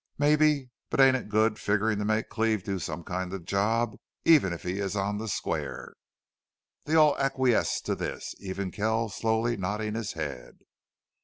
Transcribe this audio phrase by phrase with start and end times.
[0.17, 0.71] "Mebbe.
[0.89, 4.51] But ain't it good figgerin' to make Cleve do some kind of a job, even
[4.51, 5.93] if he is on the square?"
[6.85, 10.57] They all acquiesced to this, even Kells slowly nodding his head.